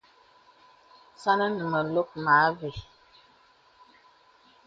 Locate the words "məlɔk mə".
1.71-2.31